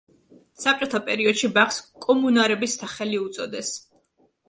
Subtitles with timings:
[0.63, 3.75] საბჭოთა პერიოდში ბაღს კომუნარების სახელი უწოდეს.